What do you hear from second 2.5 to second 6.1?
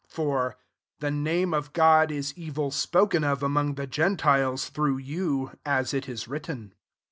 spoken of among the gentiles, through you;" as it